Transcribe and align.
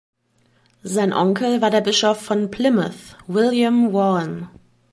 Sein 0.81 1.13
Onkel 1.13 1.61
war 1.61 1.69
der 1.69 1.81
Bischof 1.81 2.19
von 2.19 2.49
Plymouth 2.49 3.15
William 3.27 3.93
Vaughan. 3.93 4.49